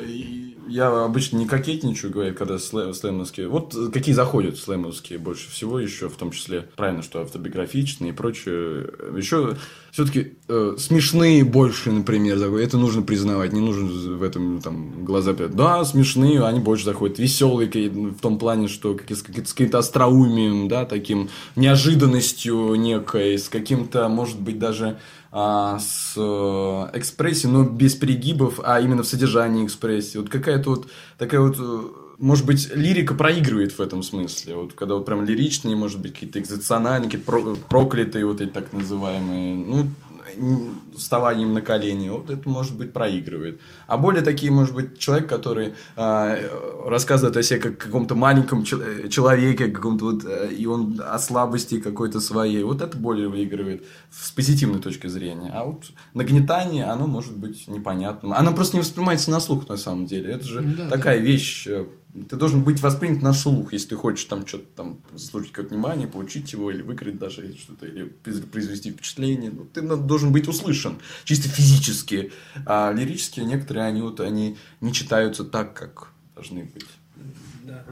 Я 0.67 1.03
обычно 1.05 1.37
не 1.37 1.45
кокетничаю, 1.45 2.11
говорю, 2.11 2.33
когда 2.33 2.55
слэ- 2.55 2.93
слэмовские. 2.93 3.47
Вот 3.47 3.75
э, 3.75 3.89
какие 3.91 4.13
заходят 4.15 4.57
слэмовские 4.57 5.19
больше 5.19 5.49
всего 5.49 5.79
еще, 5.79 6.09
в 6.09 6.15
том 6.15 6.31
числе, 6.31 6.69
правильно, 6.75 7.03
что 7.03 7.21
автобиографичные 7.21 8.11
и 8.11 8.13
прочее. 8.13 8.87
Еще 9.15 9.57
все-таки 9.91 10.33
смешные 10.77 11.45
больше, 11.45 11.91
например, 11.91 12.37
заходят. 12.37 12.67
Это 12.67 12.77
нужно 12.77 13.01
признавать. 13.01 13.53
Не 13.53 13.61
нужно 13.61 13.85
в 14.17 14.23
этом 14.23 14.61
там 14.61 15.05
глаза 15.05 15.33
пять. 15.33 15.55
Да, 15.55 15.85
смешные, 15.85 16.45
они 16.45 16.59
больше 16.59 16.85
заходят. 16.85 17.17
Веселые 17.17 17.69
в 17.89 18.19
том 18.19 18.37
плане, 18.37 18.67
что 18.67 18.97
с 19.07 19.21
каким-то 19.21 19.77
остроумием, 19.77 20.67
да, 20.67 20.85
таким 20.85 21.29
неожиданностью 21.55 22.75
некой, 22.75 23.37
с 23.37 23.47
каким-то, 23.47 24.09
может 24.09 24.39
быть, 24.39 24.59
даже 24.59 24.97
а, 25.37 25.79
с 25.79 26.13
э, 26.15 26.97
экспрессией, 26.97 27.51
но 27.51 27.65
без 27.65 27.93
перегибов, 27.93 28.61
а 28.63 28.79
именно 28.79 29.03
в 29.03 29.07
содержании 29.07 29.65
экспрессии. 29.65 30.17
Вот 30.17 30.29
какая-то 30.29 30.69
вот 30.69 30.87
такая 31.17 31.41
вот, 31.41 31.57
э, 31.59 31.81
может 32.19 32.45
быть, 32.45 32.73
лирика 32.73 33.15
проигрывает 33.15 33.77
в 33.77 33.81
этом 33.81 34.01
смысле. 34.01 34.55
Вот 34.55 34.71
когда 34.71 34.95
вот 34.95 35.05
прям 35.05 35.25
лиричные, 35.25 35.75
может 35.75 35.99
быть, 35.99 36.13
какие-то 36.13 36.39
экзоциональные, 36.39 37.09
какие-то 37.09 37.29
про- 37.29 37.55
проклятые 37.67 38.25
вот 38.25 38.39
эти 38.39 38.49
так 38.49 38.71
называемые, 38.71 39.55
ну, 39.55 39.87
вставанием 40.97 41.53
на 41.53 41.61
колени, 41.61 42.09
вот 42.09 42.29
это, 42.29 42.47
может 42.49 42.75
быть, 42.77 42.93
проигрывает. 42.93 43.59
А 43.87 43.97
более 43.97 44.21
такие, 44.23 44.51
может 44.51 44.73
быть, 44.75 44.97
человек, 44.97 45.27
который 45.29 45.73
э, 45.95 46.49
рассказывает 46.87 47.37
о 47.37 47.43
себе 47.43 47.59
как 47.59 47.77
каком-то 47.77 48.15
маленьком 48.15 48.63
чел- 48.63 48.81
э, 48.81 49.07
человеке, 49.09 49.67
каком-то 49.67 50.05
вот, 50.05 50.25
э, 50.25 50.51
и 50.53 50.65
он 50.65 51.01
о 51.05 51.19
слабости 51.19 51.79
какой-то 51.79 52.19
своей, 52.19 52.63
вот 52.63 52.81
это 52.81 52.97
более 52.97 53.27
выигрывает 53.27 53.85
с 54.11 54.31
позитивной 54.31 54.79
точки 54.79 55.07
зрения. 55.07 55.51
А 55.53 55.63
вот 55.65 55.85
нагнетание, 56.13 56.85
оно 56.85 57.07
может 57.07 57.35
быть 57.37 57.67
непонятным. 57.67 58.33
Оно 58.33 58.53
просто 58.53 58.77
не 58.77 58.81
воспринимается 58.81 59.31
на 59.31 59.39
слух, 59.39 59.67
на 59.69 59.77
самом 59.77 60.05
деле. 60.05 60.33
Это 60.33 60.45
же 60.45 60.61
Да, 60.61 60.89
такая 60.89 61.19
вещь. 61.19 61.67
Ты 62.29 62.37
должен 62.37 62.63
быть 62.63 62.81
воспринят 62.81 63.21
на 63.21 63.33
слух, 63.33 63.73
если 63.73 63.89
ты 63.89 63.95
хочешь 63.95 64.25
там 64.25 64.47
что-то 64.47 64.65
там 64.75 64.99
заслужить 65.13 65.51
какое-то 65.51 65.75
внимание, 65.75 66.07
получить 66.07 66.53
его, 66.53 66.71
или 66.71 66.81
выкрыть 66.81 67.17
даже 67.17 67.45
или 67.45 67.57
что-то, 67.57 67.85
или 67.85 68.05
произ- 68.23 68.45
произвести 68.45 68.91
впечатление. 68.91 69.51
Ну, 69.51 69.65
ты 69.65 69.81
должен 69.81 70.31
быть 70.31 70.47
услышан 70.47 70.99
чисто 71.25 71.49
физически. 71.49 72.31
А 72.65 72.91
лирические 72.93 73.45
некоторые, 73.45 73.85
они 73.85 74.01
вот 74.01 74.19
они 74.21 74.57
не 74.79 74.93
читаются 74.93 75.43
так, 75.43 75.73
как 75.73 76.11
должны 76.35 76.63
быть. 76.63 76.85
Да. 77.63 77.85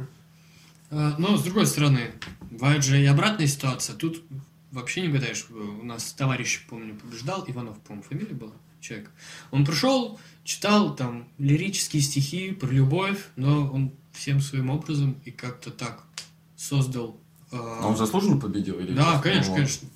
А, 0.91 1.15
Но, 1.17 1.37
с 1.37 1.43
другой 1.43 1.65
стороны, 1.65 2.11
бывает 2.49 2.83
же 2.83 3.01
и 3.01 3.05
обратная 3.05 3.47
ситуация. 3.47 3.95
Тут 3.95 4.23
вообще 4.71 5.01
не 5.01 5.09
гадаешь. 5.09 5.45
У 5.49 5.85
нас 5.85 6.13
товарищ, 6.13 6.65
помню, 6.69 6.95
побеждал. 6.95 7.43
Иванов, 7.47 7.77
по-моему, 7.79 8.03
фамилия 8.03 8.33
была? 8.35 8.53
человек. 8.83 9.09
Он 9.51 9.65
пришел, 9.65 10.19
читал 10.43 10.95
там 10.95 11.27
лирические 11.37 12.01
стихи 12.01 12.51
про 12.51 12.67
любовь, 12.67 13.29
но 13.35 13.71
он 13.71 13.93
всем 14.13 14.39
своим 14.39 14.69
образом 14.69 15.17
и 15.25 15.31
как-то 15.31 15.69
так 15.71 16.03
создал... 16.55 17.17
э, 17.51 17.57
А 17.57 17.87
он 17.87 17.97
заслуженно 17.97 18.39
победил? 18.39 18.79
Или 18.79 18.93
Да, 18.93 19.19
конечно, 19.19 19.49
ну, 19.51 19.55
конечно. 19.57 19.89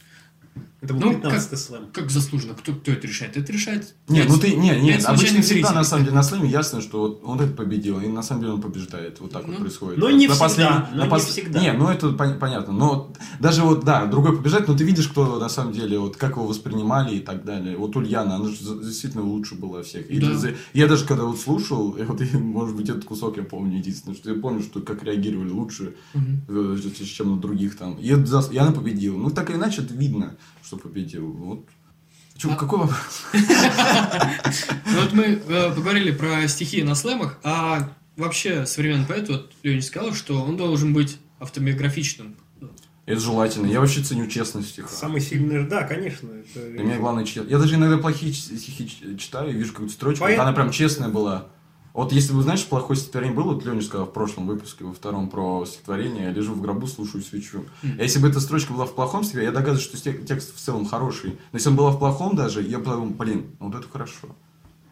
Это 0.79 0.93
был 0.93 1.01
Ну, 1.07 1.13
15 1.15 1.49
как- 1.49 1.59
слэм. 1.59 1.81
Как 1.91 2.09
заслуженно? 2.11 2.53
Кто, 2.53 2.71
кто 2.73 2.91
это 2.91 3.07
решает? 3.07 3.35
Это 3.35 3.51
решает... 3.51 3.95
Не, 4.07 4.19
пять- 4.21 4.29
ну 4.29 4.37
ты, 4.37 4.55
не, 4.55 4.69
не, 4.79 4.93
обычно 4.93 5.41
всегда, 5.41 5.71
на 5.73 5.83
самом 5.83 6.03
деле, 6.05 6.15
на 6.15 6.21
слэме 6.23 6.47
ясно, 6.49 6.81
что 6.81 6.99
вот 6.99 7.21
он 7.25 7.39
это 7.41 7.53
победил, 7.53 7.99
и 7.99 8.07
на 8.07 8.21
самом 8.21 8.41
деле 8.41 8.53
он 8.53 8.61
побеждает. 8.61 9.19
Вот 9.19 9.31
так 9.31 9.45
вот 9.47 9.53
Ну, 9.55 9.59
происходит. 9.61 9.97
но 9.97 10.11
не 10.11 10.27
На 10.27 10.33
всегда, 10.33 10.45
последний- 10.47 10.97
но 10.97 11.05
на 11.05 11.13
не 11.15 11.19
всегда. 11.19 11.59
Не, 11.59 11.73
ну 11.73 11.89
это 11.89 12.07
пон- 12.09 12.37
понятно. 12.37 12.73
Но 12.73 13.11
даже 13.39 13.63
вот, 13.63 13.83
да, 13.85 14.05
другой 14.05 14.37
побеждает, 14.37 14.67
но 14.67 14.77
ты 14.77 14.83
видишь, 14.83 15.07
кто 15.07 15.39
на 15.39 15.49
самом 15.49 15.73
деле, 15.73 15.97
вот 15.97 16.15
как 16.15 16.31
его 16.37 16.45
воспринимали 16.45 17.15
и 17.15 17.19
так 17.21 17.43
далее. 17.43 17.75
Вот 17.75 17.95
Ульяна, 17.95 18.35
она 18.35 18.47
же 18.49 18.55
действительно 18.83 19.23
лучше 19.23 19.55
была 19.55 19.81
всех. 19.81 20.07
И 20.11 20.19
Да. 20.19 20.35
за- 20.35 20.53
Я 20.73 20.87
даже 20.87 21.05
когда 21.05 21.23
вот 21.23 21.39
слушал, 21.39 21.91
и 21.97 22.03
вот, 22.03 22.21
и, 22.21 22.37
может 22.37 22.75
быть, 22.75 22.87
этот 22.89 23.03
кусок 23.03 23.37
я 23.37 23.43
помню 23.43 23.77
единственное, 23.79 24.15
что 24.15 24.29
я 24.31 24.39
помню, 24.39 24.61
что 24.61 24.79
как 24.81 25.01
реагировали 25.03 25.49
лучше, 25.49 25.95
э, 26.47 26.77
чем 27.05 27.31
на 27.35 27.37
других 27.41 27.77
там. 27.77 27.95
И, 27.95 28.11
зас- 28.11 28.53
и 28.53 28.57
она 28.57 28.71
победила. 28.71 29.17
Ну, 29.17 29.29
так 29.31 29.49
или 29.49 29.57
иначе, 29.57 29.81
это 29.81 29.93
видно, 29.93 30.35
что 30.63 30.77
победил. 30.77 31.31
Вот. 31.31 31.65
Чё, 32.37 32.51
А- 32.51 32.55
какой 32.55 32.79
вопрос? 32.79 33.25
Ну 34.85 35.01
вот 35.01 35.13
мы 35.13 35.23
э, 35.23 35.71
поговорили 35.75 36.11
про 36.11 36.47
стихи 36.47 36.83
на 36.83 36.95
слэмах, 36.95 37.39
а 37.43 37.89
вообще 38.15 38.65
современный 38.65 39.05
поэт, 39.05 39.29
вот 39.29 39.51
Леня 39.63 39.81
сказал, 39.81 40.13
что 40.13 40.41
он 40.41 40.57
должен 40.57 40.93
быть 40.93 41.17
автобиографичным. 41.39 42.35
Это 43.05 43.19
желательно. 43.21 43.67
Я 43.67 43.79
вообще 43.79 44.01
ценю 44.01 44.27
честность 44.27 44.69
стиха. 44.69 44.89
Самый 44.89 45.21
сильный, 45.21 45.65
да, 45.65 45.83
конечно. 45.83 46.27
это- 46.27 46.69
Для 46.71 46.83
меня 46.83 46.97
главное 46.97 47.23
честность. 47.23 47.51
Я 47.51 47.57
даже 47.57 47.75
иногда 47.75 47.97
плохие 47.97 48.33
стихи 48.33 49.17
читаю 49.17 49.51
и 49.51 49.53
вижу 49.53 49.71
какую-то 49.71 49.93
строчку, 49.93 50.25
Поэт- 50.25 50.39
она 50.39 50.51
прям 50.51 50.71
честная 50.71 51.07
была. 51.07 51.47
Вот 51.97 52.11
если 52.11 52.31
вы 52.33 52.43
знаете, 52.43 52.65
плохое 52.65 52.95
стихотворение 52.95 53.35
было, 53.35 53.53
вот 53.53 53.65
Леня 53.65 53.81
сказал 53.81 54.05
в 54.05 54.13
прошлом 54.13 54.45
выпуске, 54.45 54.83
во 54.83 54.93
втором 54.93 55.31
про 55.31 55.65
стихотворение, 55.65 56.25
я 56.25 56.29
лежу 56.29 56.53
в 56.53 56.61
гробу, 56.61 56.85
слушаю 56.85 57.23
свечу. 57.23 57.65
Мгм. 57.81 57.95
А 57.97 58.03
если 58.03 58.19
бы 58.19 58.27
эта 58.27 58.39
строчка 58.39 58.71
была 58.71 58.85
в 58.85 58.93
плохом 58.93 59.23
стихе, 59.23 59.45
я 59.45 59.51
догадываюсь, 59.51 59.81
что 59.81 59.97
текст 59.97 60.55
в 60.55 60.59
целом 60.59 60.85
хороший. 60.85 61.31
Но 61.51 61.57
если 61.57 61.69
он 61.69 61.75
была 61.75 61.89
в 61.89 61.97
плохом 61.97 62.35
даже, 62.35 62.61
я 62.61 62.77
подумал, 62.77 63.09
блин, 63.09 63.47
ну 63.59 63.71
вот 63.71 63.79
это 63.79 63.89
хорошо. 63.89 64.27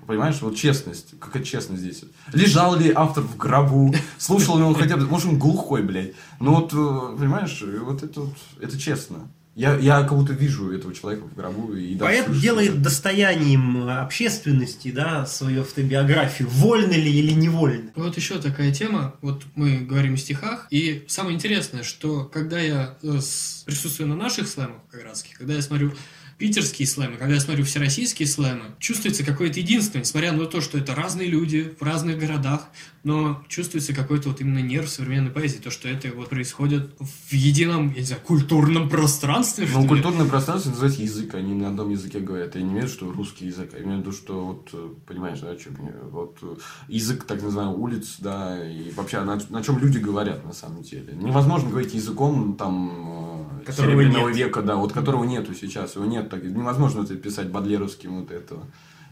Понимаешь, 0.07 0.41
вот 0.41 0.55
честность, 0.55 1.13
какая 1.19 1.43
честность 1.43 1.83
здесь. 1.83 2.05
Лежал 2.33 2.75
ли 2.75 2.91
автор 2.91 3.23
в 3.23 3.37
гробу, 3.37 3.93
слушал 4.17 4.57
ли 4.57 4.63
он 4.63 4.73
хотя 4.73 4.97
бы, 4.97 5.05
может 5.05 5.27
он 5.27 5.37
глухой, 5.37 5.83
блядь. 5.83 6.13
Ну 6.39 6.55
вот, 6.55 6.73
э, 6.73 7.17
понимаешь, 7.19 7.63
вот 7.81 8.01
это 8.01 8.21
вот, 8.21 8.35
это 8.59 8.79
честно. 8.79 9.29
Я, 9.55 9.77
я 9.77 10.01
как 10.03 10.13
будто 10.17 10.33
вижу 10.33 10.69
этого 10.71 10.93
человека 10.93 11.23
в 11.27 11.33
гробу 11.33 11.73
и 11.73 11.95
Поэт 11.97 12.25
слышу, 12.25 12.41
делает 12.41 12.71
что- 12.71 12.81
достоянием 12.81 13.87
общественности, 13.89 14.91
да, 14.91 15.25
свою 15.25 15.61
автобиографию. 15.61 16.49
Вольно 16.49 16.91
ли 16.91 17.09
или 17.19 17.31
невольно? 17.31 17.91
Вот 17.95 18.17
еще 18.17 18.39
такая 18.41 18.73
тема, 18.73 19.15
вот 19.21 19.43
мы 19.55 19.77
говорим 19.77 20.15
о 20.15 20.17
стихах, 20.17 20.67
и 20.71 21.05
самое 21.07 21.35
интересное, 21.35 21.83
что 21.83 22.25
когда 22.25 22.59
я 22.59 22.97
э, 23.01 23.19
присутствую 23.65 24.09
на 24.09 24.15
наших 24.15 24.49
слэмах 24.49 24.81
каградских, 24.91 25.37
когда 25.37 25.53
я 25.53 25.61
смотрю 25.61 25.93
питерские 26.37 26.87
слэмы, 26.87 27.17
когда 27.17 27.35
я 27.35 27.39
смотрю 27.39 27.63
всероссийские 27.63 28.27
слэмы, 28.27 28.65
чувствуется 28.79 29.23
какое-то 29.23 29.59
единство, 29.59 29.99
несмотря 29.99 30.33
на 30.33 30.45
то, 30.45 30.59
что 30.61 30.77
это 30.77 30.93
разные 30.93 31.27
люди 31.27 31.73
в 31.79 31.83
разных 31.83 32.19
городах, 32.19 32.67
но 33.03 33.43
чувствуется 33.47 33.93
какой-то 33.93 34.29
вот 34.29 34.41
именно 34.41 34.59
нерв 34.59 34.89
современной 34.89 35.31
поэзии, 35.31 35.57
то, 35.57 35.71
что 35.71 35.87
это 35.87 36.09
вот 36.15 36.29
происходит 36.29 36.89
в 36.99 37.33
едином, 37.33 37.91
я 37.91 37.99
не 37.99 38.05
знаю, 38.05 38.21
культурном 38.23 38.89
пространстве, 38.89 39.67
Ну, 39.71 39.83
ли. 39.83 39.87
культурное 39.87 40.25
пространство 40.25 40.71
называется 40.71 41.03
язык, 41.03 41.35
они 41.35 41.53
на 41.53 41.69
одном 41.69 41.91
языке 41.91 42.19
говорят. 42.19 42.55
Я 42.55 42.61
не 42.61 42.71
имею 42.71 42.81
в 42.81 42.89
виду, 42.89 42.93
что 42.93 43.11
русский 43.11 43.45
язык, 43.45 43.71
а 43.73 43.79
имею 43.81 43.97
в 43.97 44.01
виду, 44.01 44.11
что 44.11 44.45
вот, 44.45 44.69
э, 44.73 44.89
понимаешь, 45.05 45.39
да, 45.39 45.51
о 45.51 45.55
чем 45.55 45.73
я? 45.85 45.93
Вот 46.09 46.37
э, 46.41 46.55
язык, 46.87 47.23
так 47.25 47.41
называемый, 47.41 47.75
улиц, 47.77 48.15
да, 48.19 48.57
и 48.67 48.91
вообще 48.91 49.21
на, 49.21 49.39
на 49.49 49.63
чем 49.63 49.77
люди 49.77 49.99
говорят 49.99 50.43
на 50.43 50.53
самом 50.53 50.83
деле. 50.83 51.13
Невозможно 51.13 51.69
говорить 51.69 51.93
языком 51.93 52.55
там 52.57 52.91
э, 52.91 53.34
Которого 53.65 53.91
серебряного 53.91 54.27
нет. 54.27 54.37
века, 54.37 54.61
да, 54.61 54.75
вот 54.75 54.93
которого 54.93 55.23
нету 55.23 55.53
сейчас, 55.53 55.95
его 55.95 56.05
нет, 56.05 56.29
так, 56.29 56.43
невозможно 56.43 57.03
это 57.03 57.15
писать 57.15 57.49
бодлеровским 57.49 58.21
вот 58.21 58.31
этого, 58.31 58.65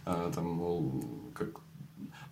а, 0.06 0.32
там, 0.34 0.48
мол, 0.48 1.04
как 1.34 1.60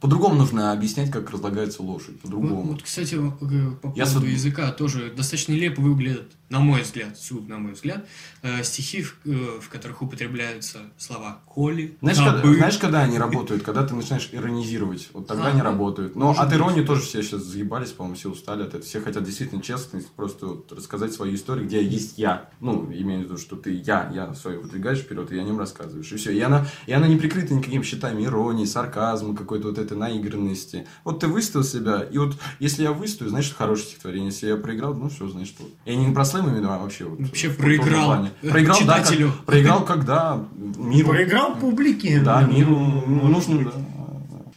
по-другому 0.02 0.36
нужно 0.36 0.72
объяснять, 0.74 1.12
как 1.12 1.30
разлагается 1.30 1.84
лошадь, 1.84 2.16
Вот, 2.16 2.22
по-другому. 2.24 2.62
вот, 2.64 2.82
кстати, 2.84 3.14
э, 3.16 3.72
по 3.82 3.94
Я 3.96 4.06
поводу 4.06 4.28
с- 4.28 4.30
языка 4.30 4.72
тоже 4.72 5.14
достаточно 5.16 5.54
нелепо 5.54 5.80
выглядят, 5.82 6.32
на 6.50 6.60
мой 6.60 6.82
взгляд, 6.82 7.18
суд, 7.18 7.48
на 7.48 7.60
мой 7.60 7.74
взгляд, 7.74 8.06
э, 8.42 8.64
стихи, 8.64 9.04
в, 9.04 9.16
э, 9.26 9.60
в 9.62 9.70
которых 9.70 10.02
употребляются 10.02 10.80
слова 10.98 11.40
«коли», 11.46 11.96
Знаешь, 12.02 12.18
когда, 12.18 12.42
знаешь, 12.42 12.78
когда 12.78 13.02
они 13.04 13.18
работают? 13.20 13.64
Когда 13.64 13.86
ты 13.86 13.94
начинаешь 13.96 14.28
иронизировать. 14.32 15.10
Вот 15.14 15.28
тогда 15.28 15.46
А, 15.46 15.48
они 15.50 15.60
ну, 15.60 15.64
работают. 15.66 16.16
Но 16.16 16.32
от 16.32 16.48
быть. 16.50 16.58
иронии 16.58 16.84
тоже 16.84 17.02
все 17.04 17.22
сейчас 17.22 17.44
заебались, 17.44 17.92
по-моему, 17.92 18.16
все 18.16 18.30
устали 18.32 18.64
от 18.64 18.70
этого. 18.70 18.84
Все 18.84 19.00
хотят 19.02 19.24
действительно 19.24 19.62
честность, 19.62 20.10
просто 20.10 20.48
вот 20.48 20.72
рассказать 20.72 21.14
свою 21.14 21.36
историю, 21.36 21.68
где 21.68 21.84
есть 21.84 22.18
я. 22.18 22.50
Ну, 22.60 22.86
имею 22.92 23.22
в 23.22 23.24
виду, 23.26 23.38
что 23.38 23.56
ты 23.56 23.72
я, 23.74 24.12
я 24.14 24.34
свою 24.34 24.62
выдвигаешь 24.62 25.00
вперед, 25.00 25.32
и 25.32 25.38
о 25.38 25.44
нем 25.44 25.60
рассказываешь. 25.60 26.12
И 26.12 26.16
все. 26.18 26.32
И 26.32 26.40
она, 26.42 26.66
и 26.88 26.92
она 26.92 27.08
не 27.08 27.18
прикрыта 27.18 27.54
никакими 27.54 27.84
щитами 27.84 28.26
иронии, 28.26 28.66
сарказма, 28.66 29.36
какой-то 29.36 29.68
вот 29.70 29.78
этой 29.78 29.91
наигранности. 29.96 30.88
Вот 31.04 31.20
ты 31.20 31.28
выставил 31.28 31.64
себя, 31.64 32.02
и 32.02 32.18
вот 32.18 32.36
если 32.60 32.84
я 32.84 32.92
выстою, 32.92 33.30
значит, 33.30 33.54
хорошее 33.54 33.88
стихотворение. 33.88 34.30
Если 34.30 34.48
я 34.48 34.58
проиграл, 34.58 34.94
ну 34.94 35.10
все, 35.10 35.28
значит, 35.28 35.56
вот. 35.60 35.70
Я 35.86 35.96
не 35.96 36.14
про 36.14 36.26
слэм 36.26 36.54
виду, 36.54 36.70
а 36.70 36.78
вообще 36.78 37.06
вот. 37.06 37.20
Вообще 37.20 37.50
в 37.50 37.58
культурном 37.58 37.80
проиграл. 37.86 38.28
Проиграл, 38.42 38.80
да, 38.86 38.98
как- 38.98 39.04
читателю. 39.08 39.34
проиграл 39.46 39.86
когда? 39.86 40.46
Миру. 40.56 41.10
Проиграл 41.10 41.56
публике. 41.56 42.20
Да, 42.20 42.42
Ну, 42.42 42.54
миру 42.54 42.76
может 42.78 43.50
нужно, 43.50 43.66
да. 43.66 43.72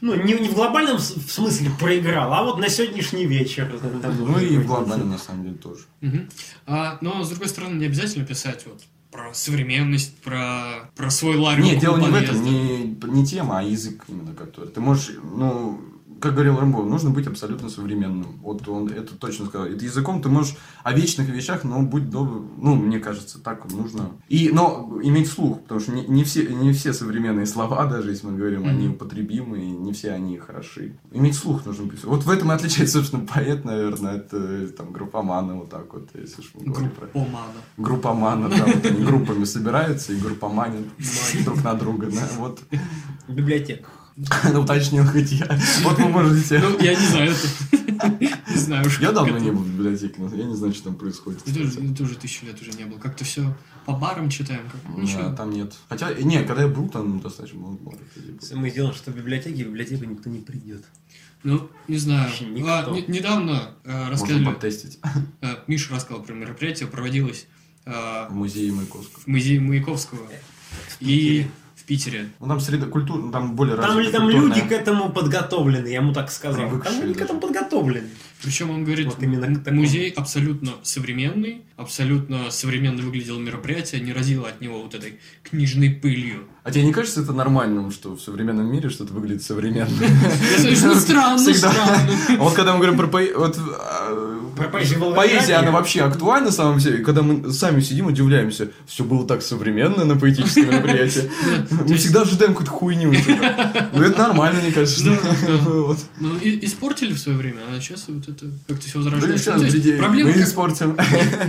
Ну, 0.00 0.14
не, 0.22 0.34
не 0.34 0.48
в 0.48 0.54
глобальном 0.54 0.98
смысле 0.98 1.70
проиграл, 1.80 2.30
а 2.34 2.42
вот 2.42 2.58
на 2.58 2.68
сегодняшний 2.68 3.24
вечер. 3.24 3.72
Ну 4.18 4.38
и 4.38 4.58
в 4.58 4.66
глобальном, 4.66 5.10
на 5.10 5.18
самом 5.18 5.44
деле, 5.44 5.54
тоже. 5.54 5.84
Мгм. 6.02 6.28
А, 6.66 6.98
но, 7.00 7.24
с 7.24 7.30
другой 7.30 7.48
стороны, 7.48 7.78
не 7.78 7.86
обязательно 7.86 8.26
писать 8.26 8.66
вот 8.66 8.82
про 9.14 9.33
современность, 9.33 10.16
про, 10.23 10.90
про 10.97 11.09
свой 11.09 11.37
ларек. 11.37 11.64
Нет, 11.64 11.78
дело 11.78 11.99
не 11.99 12.09
в 12.09 12.14
этом, 12.16 12.42
не, 12.42 12.97
не 13.12 13.25
тема, 13.25 13.61
а 13.61 13.62
язык 13.62 14.02
именно 14.09 14.35
который. 14.35 14.68
Ты 14.71 14.80
можешь, 14.80 15.14
ну, 15.23 15.80
как 16.25 16.33
говорил 16.33 16.59
Рэмбо, 16.59 16.83
нужно 16.85 17.11
быть 17.11 17.26
абсолютно 17.26 17.69
современным. 17.69 18.38
Вот 18.43 18.66
он 18.66 18.88
это 18.88 19.14
точно 19.14 19.45
сказал. 19.45 19.66
Это 19.66 19.85
языком 19.85 20.23
ты 20.23 20.31
можешь 20.31 20.57
о 20.83 20.95
вечных 20.95 21.28
вещах, 21.28 21.64
но 21.64 21.83
будь 21.83 22.09
добр, 22.09 22.43
ну, 22.57 22.75
мне 22.75 22.99
кажется, 22.99 23.38
так 23.38 23.71
нужно. 23.71 24.12
И, 24.31 24.49
но 24.50 24.99
иметь 25.02 25.28
слух, 25.28 25.61
потому 25.61 25.81
что 25.81 25.93
не, 25.93 26.07
не 26.07 26.25
все, 26.25 26.47
не 26.47 26.73
все 26.73 26.95
современные 26.95 27.45
слова, 27.45 27.85
даже 27.85 28.11
если 28.11 28.26
мы 28.26 28.38
говорим, 28.38 28.66
они 28.66 28.88
употребимы, 28.88 29.59
и 29.59 29.71
не 29.71 29.93
все 29.93 30.12
они 30.12 30.38
хороши. 30.38 30.97
Иметь 31.12 31.35
слух 31.35 31.66
нужно 31.66 31.90
писать. 31.90 32.04
Вот 32.04 32.25
в 32.25 32.31
этом 32.31 32.50
и 32.50 32.54
отличается, 32.54 32.99
собственно, 32.99 33.26
поэт, 33.26 33.66
наверное, 33.66 34.16
это 34.16 34.69
там 34.69 34.93
группоманы, 34.93 35.54
вот 35.54 35.69
так 35.69 35.93
вот, 35.93 36.09
если 36.14 36.40
уж 36.40 36.52
мы 36.54 36.73
говорим 36.73 36.90
про... 36.90 37.07
Группомана. 37.07 37.61
Группоманы, 37.76 38.49
да, 38.49 38.64
вот 38.64 38.87
они 38.87 39.04
группами 39.04 39.45
собираются 39.45 40.14
и 40.14 40.16
группоманят 40.16 40.87
друг 41.45 41.62
на 41.62 41.75
друга, 41.75 42.07
да, 42.11 42.26
вот. 42.38 42.62
Библиотека. 43.28 43.90
Ну, 44.52 44.61
уточнил 44.61 45.04
хоть 45.04 45.33
я. 45.33 45.59
Вот 45.83 45.99
вы 45.99 46.09
можете... 46.09 46.59
Ну, 46.59 46.78
я 46.80 46.94
не 46.94 47.06
знаю 47.06 47.33
это. 47.33 47.49
Не 48.50 48.56
знаю 48.56 48.87
уж. 48.87 49.00
Я 49.00 49.12
давно 49.12 49.38
не 49.38 49.50
был 49.50 49.62
в 49.62 49.68
библиотеке, 49.68 50.14
но 50.18 50.35
я 50.35 50.44
не 50.44 50.54
знаю, 50.54 50.73
что 50.75 50.85
там 50.85 50.97
происходит. 50.97 51.42
Тоже, 51.44 51.68
кстати. 51.68 51.85
я 51.85 51.94
тоже 51.94 52.14
тысячу 52.16 52.47
лет 52.47 52.61
уже 52.61 52.73
не 52.73 52.85
был. 52.85 52.99
Как-то 52.99 53.25
все 53.25 53.56
по 53.87 53.92
барам 53.92 54.30
читаем. 54.30 54.62
Как... 54.71 54.94
Да, 54.94 55.02
Ничего. 55.02 55.33
там 55.35 55.50
нет. 55.50 55.75
Хотя, 55.88 56.12
не, 56.14 56.42
когда 56.44 56.62
я 56.62 56.68
был, 56.68 56.88
там 56.88 57.21
достаточно 57.21 57.59
много. 57.59 57.78
Если 58.40 58.54
мы 58.54 58.71
сделаем, 58.71 58.94
что 58.94 59.11
в 59.11 59.16
библиотеке, 59.16 59.64
в 59.64 59.68
библиотеку 59.68 60.04
никто 60.04 60.30
не 60.30 60.40
придет. 60.40 60.85
Ну, 61.42 61.68
не 61.88 61.99
знаю. 61.99 62.30
А, 62.66 62.90
не- 62.90 63.04
недавно 63.06 63.75
э, 63.85 63.92
Можно 63.92 64.11
рассказали, 64.11 64.44
потестить 64.44 64.99
э, 65.42 65.56
Миша 65.66 65.94
рассказал 65.94 66.23
про 66.23 66.33
мероприятие, 66.33 66.88
проводилось 66.88 67.47
э, 67.85 67.90
в 68.28 68.35
музее 68.35 68.73
Маяковского. 68.73 69.21
в 69.21 69.26
музее 69.26 69.61
Маяковского 69.61 70.26
и 71.00 71.47
в 71.84 71.86
Питере. 71.86 72.30
Ну, 72.40 72.48
там 72.48 72.60
среда 72.60 72.86
культура, 72.86 73.18
ну, 73.18 73.30
там 73.30 73.54
более 73.56 73.76
Там, 73.76 73.84
развитая 73.84 74.12
там 74.12 74.22
культурная. 74.24 74.56
люди 74.56 74.68
к 74.68 74.72
этому 74.72 75.12
подготовлены, 75.12 75.88
я 75.88 75.96
ему 75.96 76.14
так 76.14 76.30
сказал. 76.30 76.66
Привыкшие 76.66 76.94
Там 76.98 77.06
люди 77.06 77.18
к 77.18 77.22
этому 77.22 77.40
подготовлены. 77.40 78.08
Причем 78.42 78.70
он 78.70 78.84
говорит, 78.84 79.06
Вот 79.06 79.22
именно 79.22 79.54
к 79.54 79.70
музей 79.70 80.10
абсолютно 80.10 80.72
современный, 80.82 81.62
абсолютно 81.76 82.50
современно 82.50 83.02
выглядело 83.02 83.38
мероприятие, 83.38 84.00
не 84.00 84.12
разило 84.12 84.48
от 84.48 84.60
него 84.62 84.82
вот 84.82 84.94
этой 84.94 85.18
книжной 85.42 85.90
пылью. 85.90 86.44
А 86.62 86.70
тебе 86.70 86.84
не 86.84 86.92
кажется 86.92 87.20
это 87.22 87.32
нормальным, 87.34 87.90
что 87.90 88.16
в 88.16 88.20
современном 88.20 88.70
мире 88.72 88.88
что-то 88.88 89.12
выглядит 89.12 89.42
современно? 89.42 89.88
Достаточно 90.56 90.94
странно, 90.94 91.38
Всегда. 91.38 91.70
странно. 91.70 92.08
А 92.30 92.42
Вот 92.42 92.54
когда 92.54 92.72
мы 92.72 92.78
говорим 92.78 92.96
про 92.98 93.06
вот 93.36 93.58
а, 93.58 94.33
Про 94.56 94.68
поэзию. 94.68 95.14
Поэзия, 95.14 95.54
она 95.54 95.70
вообще 95.70 96.02
актуальна, 96.02 96.46
на 96.46 96.52
самом 96.52 96.78
деле. 96.78 96.99
Когда 96.99 97.23
мы 97.23 97.52
сами 97.52 97.80
сидим, 97.80 98.06
удивляемся, 98.06 98.68
все 98.87 99.04
было 99.04 99.26
так 99.26 99.42
современно 99.42 100.04
на 100.04 100.16
поэтическом 100.16 100.66
мероприятии. 100.66 101.30
Мы 101.70 101.96
всегда 101.96 102.23
ожидаем 102.23 102.52
какую-то 102.52 102.73
хуйню. 102.73 103.14
типа. 103.14 103.88
Ну, 103.92 104.02
это 104.02 104.18
нормально, 104.18 104.61
мне 104.61 104.73
кажется. 104.73 105.04
Ну, 106.20 106.38
испортили 106.42 107.12
в 107.12 107.18
свое 107.18 107.38
время, 107.38 107.61
а 107.70 107.80
сейчас 107.80 108.04
вот 108.08 108.28
это 108.28 108.46
как-то 108.68 108.87
все 108.87 108.99
возрождается. 108.99 109.56
людей, 109.56 109.99
проблема 109.99 110.30
мы 110.30 110.42
испортим. 110.42 110.96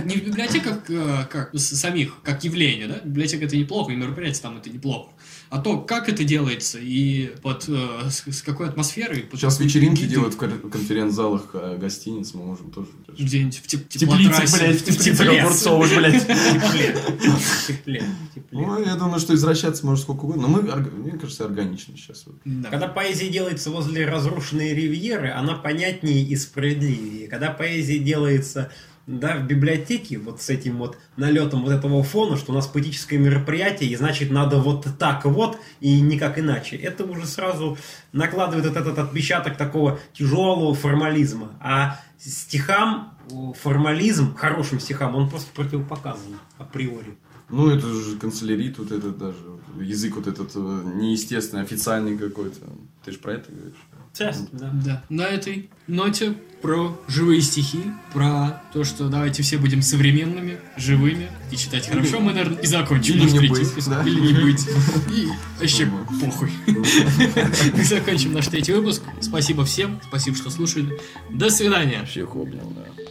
не 0.04 0.16
в 0.16 0.24
библиотеках 0.26 0.78
э, 0.88 1.26
как 1.30 1.50
самих, 1.56 2.20
как 2.22 2.44
явление, 2.44 2.88
да? 2.88 3.00
Библиотека 3.04 3.44
это 3.44 3.56
неплохо, 3.56 3.92
и 3.92 3.96
мероприятие 3.96 4.42
там 4.42 4.56
это 4.56 4.70
неплохо. 4.70 5.10
А 5.48 5.58
то, 5.58 5.78
как 5.78 6.08
это 6.08 6.24
делается 6.24 6.78
и 6.80 7.32
под 7.42 7.64
э, 7.68 8.10
с, 8.10 8.24
с 8.26 8.42
какой 8.42 8.68
атмосферой. 8.68 9.20
под 9.20 9.38
Сейчас 9.38 9.60
вечеринки 9.60 10.00
гидой, 10.00 10.10
делают 10.14 10.34
в 10.34 10.36
кон- 10.38 10.70
конференц-залах 10.70 11.50
э, 11.54 11.76
гостиниц, 11.78 12.34
мы 12.34 12.44
можем 12.44 12.70
тоже. 12.72 12.88
Где-нибудь 13.18 13.58
в 13.58 13.66
теп- 13.66 13.88
теплотрассе, 13.88 14.58
блядь, 14.58 14.80
в 14.80 14.84
теплицы 14.84 15.12
тепле. 15.12 15.40
огурцовых, 15.40 15.94
блядь. 15.96 16.26
Теплее. 17.66 18.04
Ну, 18.50 18.84
я 18.84 18.96
думаю, 18.96 19.20
что 19.20 19.34
извращаться 19.34 19.86
может 19.86 20.02
сколько 20.04 20.24
угодно. 20.24 20.42
Но 20.42 20.48
мы, 20.48 20.62
мне 20.62 21.12
кажется, 21.18 21.44
органично 21.44 21.96
сейчас. 21.96 22.24
Когда 22.70 22.88
поэзия 22.88 23.28
делается 23.28 23.70
возле 23.70 24.06
разрушенной 24.06 24.74
ривьеры, 24.74 25.30
она 25.30 25.54
понятнее 25.54 26.22
и 26.22 26.36
справедливее. 26.36 27.28
Когда 27.28 27.50
поэзия 27.50 27.98
делается 27.98 28.70
да, 29.06 29.36
в 29.36 29.46
библиотеке, 29.46 30.18
вот 30.18 30.42
с 30.42 30.50
этим 30.50 30.78
вот 30.78 30.98
налетом 31.16 31.62
вот 31.62 31.72
этого 31.72 32.02
фона, 32.02 32.36
что 32.36 32.52
у 32.52 32.54
нас 32.54 32.66
поэтическое 32.66 33.18
мероприятие, 33.18 33.90
и 33.90 33.96
значит 33.96 34.30
надо 34.30 34.58
вот 34.58 34.86
так 34.98 35.24
вот, 35.24 35.58
и 35.80 36.00
никак 36.00 36.38
иначе. 36.38 36.76
Это 36.76 37.04
уже 37.04 37.26
сразу 37.26 37.78
накладывает 38.12 38.66
вот 38.66 38.76
этот 38.76 38.98
отпечаток 38.98 39.56
такого 39.56 40.00
тяжелого 40.12 40.74
формализма. 40.74 41.52
А 41.60 42.00
стихам 42.18 43.16
формализм, 43.60 44.34
хорошим 44.34 44.80
стихам, 44.80 45.14
он 45.14 45.28
просто 45.30 45.52
противопоказан 45.54 46.38
априори. 46.58 47.16
Ну, 47.48 47.70
это 47.70 47.86
же 47.86 48.16
канцелярит, 48.16 48.78
вот 48.78 48.90
этот 48.90 49.18
даже, 49.18 49.38
язык 49.78 50.16
вот 50.16 50.26
этот 50.26 50.50
э, 50.56 50.82
неестественный, 50.96 51.62
официальный 51.62 52.18
какой-то. 52.18 52.58
Ты 53.04 53.12
же 53.12 53.18
про 53.18 53.34
это 53.34 53.52
говоришь? 53.52 53.86
Часто, 54.18 54.46
да. 54.52 54.70
Да. 54.84 55.04
На 55.08 55.22
этой 55.22 55.68
ноте 55.86 56.34
про 56.62 56.98
живые 57.06 57.40
стихи, 57.42 57.80
про 58.12 58.62
то, 58.72 58.82
что 58.82 59.08
давайте 59.08 59.42
все 59.42 59.58
будем 59.58 59.82
современными, 59.82 60.58
живыми 60.76 61.28
и 61.52 61.56
читать 61.56 61.86
хорошо, 61.88 62.20
мы, 62.20 62.32
наверное, 62.32 62.58
и 62.62 62.66
закончим 62.66 63.14
Или 63.14 63.22
наш 63.22 63.32
не 63.32 63.38
третий 63.38 63.64
выпуск. 63.64 63.88
да. 63.88 64.02
Или 64.02 64.20
не 64.20 64.42
быть. 64.42 64.66
И 65.14 65.28
вообще 65.60 65.86
Ну, 65.86 66.20
похуй. 66.20 66.50
Мы 66.66 67.84
закончим 67.84 68.32
наш 68.32 68.46
третий 68.48 68.72
выпуск. 68.72 69.02
Спасибо 69.20 69.64
всем, 69.64 70.00
спасибо, 70.08 70.36
что 70.36 70.50
слушали. 70.50 70.98
До 71.30 71.50
свидания. 71.50 72.04
Всех 72.06 72.34
обнял, 72.34 72.72
да. 72.74 73.05